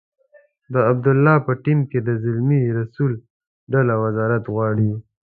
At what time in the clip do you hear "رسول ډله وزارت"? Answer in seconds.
2.79-4.43